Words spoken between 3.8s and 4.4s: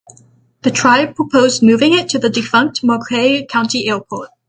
Airport.